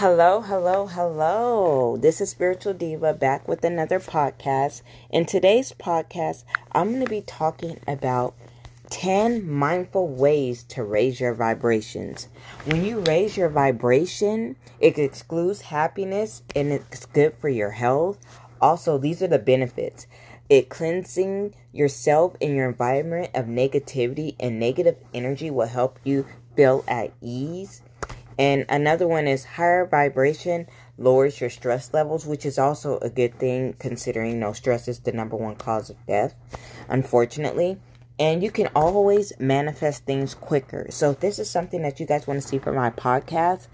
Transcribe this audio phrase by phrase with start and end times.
[0.00, 1.96] Hello, hello, hello.
[1.96, 4.82] This is Spiritual Diva back with another podcast.
[5.08, 8.34] In today's podcast, I'm going to be talking about
[8.90, 12.28] 10 mindful ways to raise your vibrations.
[12.66, 18.18] When you raise your vibration, it excludes happiness and it's good for your health.
[18.60, 20.06] Also, these are the benefits.
[20.50, 26.84] It cleansing yourself and your environment of negativity and negative energy will help you feel
[26.86, 27.80] at ease
[28.38, 30.66] and another one is higher vibration
[30.98, 35.12] lowers your stress levels, which is also a good thing considering know stress is the
[35.12, 36.34] number one cause of death,
[36.88, 37.78] unfortunately.
[38.18, 40.86] And you can always manifest things quicker.
[40.88, 43.66] So if this is something that you guys want to see from my podcast,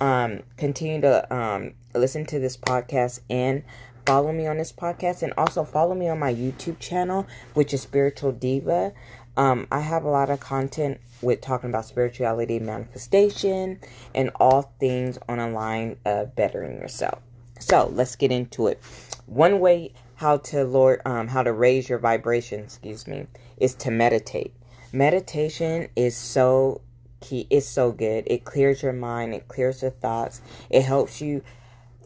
[0.00, 3.62] um, continue to um, listen to this podcast and
[4.06, 7.82] follow me on this podcast and also follow me on my YouTube channel, which is
[7.82, 8.92] Spiritual Diva.
[9.36, 13.78] Um, I have a lot of content with talking about spirituality, manifestation,
[14.14, 17.20] and all things on a line of bettering yourself.
[17.58, 18.80] So let's get into it.
[19.26, 23.90] One way how to lower, um, how to raise your vibration, excuse me, is to
[23.90, 24.52] meditate.
[24.92, 26.80] Meditation is so
[27.20, 27.46] key.
[27.50, 28.24] It's so good.
[28.26, 29.34] It clears your mind.
[29.34, 30.40] It clears your thoughts.
[30.68, 31.42] It helps you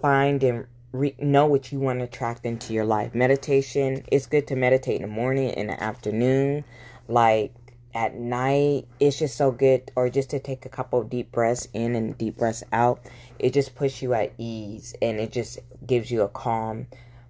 [0.00, 3.14] find and re- know what you want to attract into your life.
[3.14, 4.04] Meditation.
[4.12, 6.64] It's good to meditate in the morning, in the afternoon,
[7.08, 7.52] like
[7.94, 11.68] at night it's just so good or just to take a couple of deep breaths
[11.72, 13.00] in and deep breaths out
[13.38, 16.86] it just puts you at ease and it just gives you a calm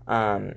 [0.07, 0.55] um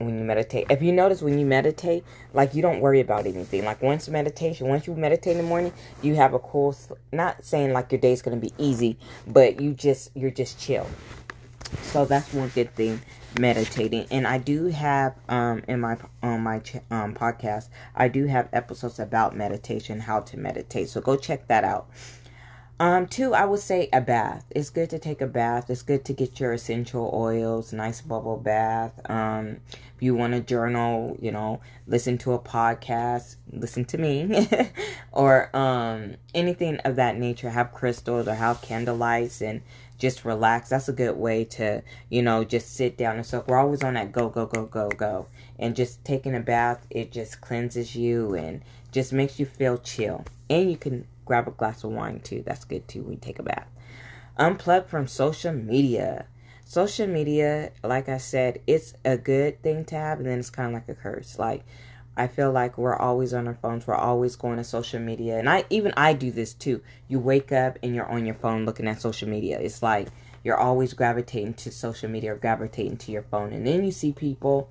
[0.00, 0.66] when you meditate.
[0.70, 3.64] If you notice when you meditate like you don't worry about anything.
[3.64, 5.72] Like once meditation once you meditate in the morning
[6.02, 6.74] you have a cool
[7.12, 10.86] not saying like your day's gonna be easy but you just you're just chill.
[11.82, 13.00] So that's one good thing
[13.38, 14.06] meditating.
[14.10, 16.56] And i do have um in my on my
[16.90, 20.88] um podcast i do have episodes about meditation how to meditate.
[20.88, 21.88] So go check that out.
[22.78, 24.44] Um two i would say a bath.
[24.50, 25.68] It's good to take a bath.
[25.70, 28.98] It's good to get your essential oils nice bubble bath.
[29.08, 29.58] Um
[29.96, 34.48] if you want to journal you know listen to a podcast listen to me.
[35.12, 37.50] Or um anything of that nature.
[37.50, 39.62] Have crystals or have candlelights and
[40.00, 40.70] just relax.
[40.70, 43.46] That's a good way to, you know, just sit down and stuff.
[43.46, 45.28] We're always on that go, go, go, go, go.
[45.58, 50.24] And just taking a bath, it just cleanses you and just makes you feel chill.
[50.48, 52.42] And you can grab a glass of wine too.
[52.44, 53.68] That's good too when you take a bath.
[54.38, 56.26] Unplug from social media.
[56.64, 60.68] Social media, like I said, it's a good thing to have, and then it's kind
[60.68, 61.36] of like a curse.
[61.38, 61.64] Like,
[62.16, 63.86] I feel like we're always on our phones.
[63.86, 65.38] We're always going to social media.
[65.38, 66.82] And I even I do this too.
[67.08, 69.58] You wake up and you're on your phone looking at social media.
[69.58, 70.08] It's like
[70.44, 73.52] you're always gravitating to social media or gravitating to your phone.
[73.52, 74.70] And then you see people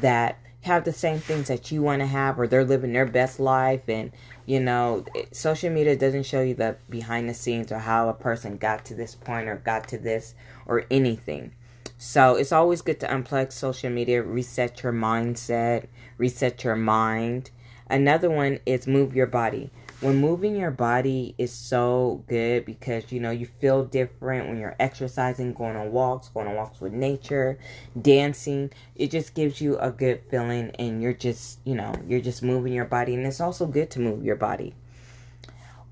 [0.00, 3.38] that have the same things that you want to have or they're living their best
[3.38, 4.10] life and
[4.46, 8.56] you know social media doesn't show you the behind the scenes or how a person
[8.56, 10.34] got to this point or got to this
[10.66, 11.52] or anything
[11.98, 15.86] so it's always good to unplug social media, reset your mindset,
[16.18, 17.50] reset your mind.
[17.88, 19.70] Another one is move your body.
[20.00, 24.76] When moving your body is so good because you know you feel different when you're
[24.78, 27.58] exercising, going on walks, going on walks with nature,
[28.00, 28.70] dancing.
[28.94, 32.74] It just gives you a good feeling and you're just, you know, you're just moving
[32.74, 34.74] your body and it's also good to move your body.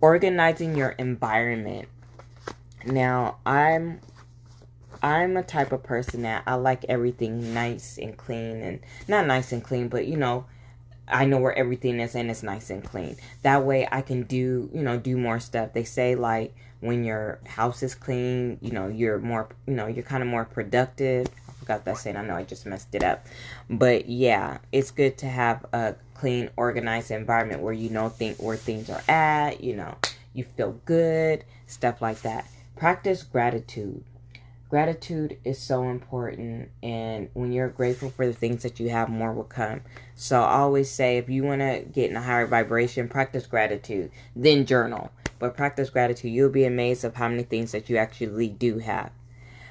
[0.03, 1.89] Organizing your environment.
[2.85, 4.01] Now, I'm
[5.05, 9.53] I'm a type of person that I like everything nice and clean and not nice
[9.53, 10.47] and clean, but you know,
[11.07, 13.17] I know where everything is and it's nice and clean.
[13.43, 15.75] That way I can do, you know, do more stuff.
[15.75, 20.05] They say like when your house is clean, you know, you're more, you know, you're
[20.05, 21.27] kind of more productive.
[21.51, 22.17] I forgot that saying.
[22.17, 23.27] I know I just messed it up.
[23.69, 28.57] But yeah, it's good to have a clean, organized environment where you know think where
[28.57, 29.99] things are at, you know,
[30.33, 32.47] you feel good, stuff like that.
[32.75, 34.03] Practice gratitude
[34.69, 39.33] gratitude is so important and when you're grateful for the things that you have more
[39.33, 39.83] will come.
[40.15, 44.11] So i always say if you want to get in a higher vibration practice gratitude
[44.35, 45.11] then journal.
[45.39, 49.11] But practice gratitude you'll be amazed of how many things that you actually do have.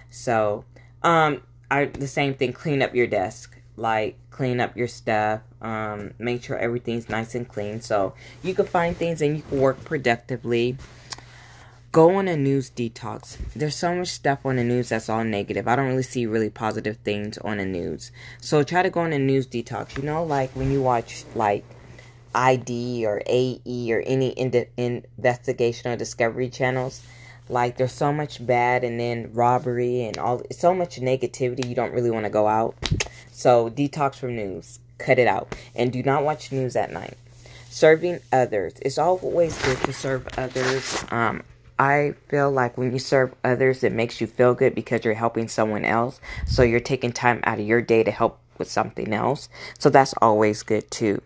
[0.09, 0.65] So
[1.01, 1.41] um
[1.71, 3.57] i the same thing clean up your desk.
[3.75, 7.81] Like clean up your stuff um make sure everything's nice and clean.
[7.81, 8.13] So
[8.43, 10.77] you can find things and you can work productively
[11.93, 13.37] go on a news detox.
[13.55, 15.67] There's so much stuff on the news that's all negative.
[15.67, 18.11] I don't really see really positive things on the news.
[18.41, 19.95] So try to go on a news detox.
[19.95, 21.63] You know, like when you watch like
[22.33, 27.03] ID or A&E or any in- investigation or discovery channels.
[27.47, 31.93] Like there's so much bad and then robbery and all so much negativity you don't
[31.93, 32.73] really want to go out.
[33.31, 34.79] So detox from news.
[34.97, 35.55] Cut it out.
[35.75, 37.17] And do not watch news at night.
[37.69, 38.73] Serving others.
[38.81, 41.03] It's always good to serve others.
[41.11, 41.43] Um,
[41.79, 45.47] I feel like when you serve others, it makes you feel good because you're helping
[45.47, 46.19] someone else.
[46.45, 49.49] So you're taking time out of your day to help with something else.
[49.79, 51.21] So that's always good too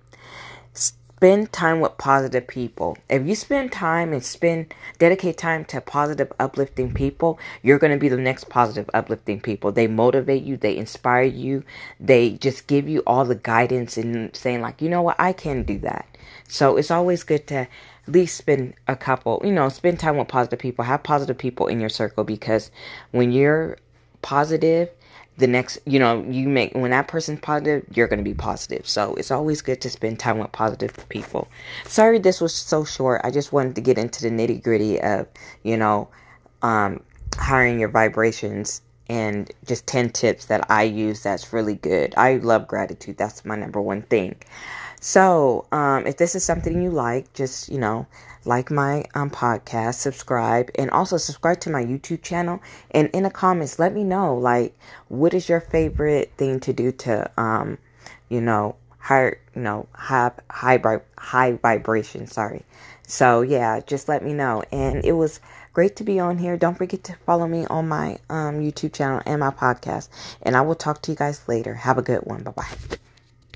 [1.18, 2.96] spend time with positive people.
[3.10, 7.98] If you spend time and spend dedicate time to positive uplifting people, you're going to
[7.98, 9.72] be the next positive uplifting people.
[9.72, 11.64] They motivate you, they inspire you,
[12.00, 15.16] they just give you all the guidance and saying like, "You know what?
[15.20, 16.06] I can do that."
[16.48, 17.70] So it's always good to at
[18.06, 20.86] least spend a couple, you know, spend time with positive people.
[20.86, 22.70] Have positive people in your circle because
[23.10, 23.78] when you're
[24.22, 24.90] positive,
[25.38, 28.88] the next, you know, you make when that person's positive, you're going to be positive.
[28.88, 31.48] So it's always good to spend time with positive people.
[31.86, 33.22] Sorry, this was so short.
[33.24, 35.28] I just wanted to get into the nitty gritty of,
[35.64, 36.10] you know,
[36.64, 37.02] um,
[37.36, 42.14] hiring your vibrations and just 10 tips that I use that's really good.
[42.18, 43.18] I love gratitude.
[43.18, 44.36] That's my number one thing.
[45.00, 48.08] So, um, if this is something you like, just, you know,
[48.46, 52.62] like my um, podcast, subscribe, and also subscribe to my YouTube channel.
[52.92, 54.78] And in the comments, let me know, like,
[55.10, 57.78] what is your favorite thing to do to, um,
[58.30, 60.80] you know, high, you know, high, high,
[61.18, 62.28] high vibration.
[62.28, 62.64] Sorry.
[63.08, 64.64] So yeah, just let me know.
[64.72, 65.40] And it was
[65.72, 66.58] great to be on here.
[66.58, 70.10] Don't forget to follow me on my um, YouTube channel and my podcast.
[70.42, 71.74] And I will talk to you guys later.
[71.74, 72.44] Have a good one.
[72.44, 72.98] Bye bye.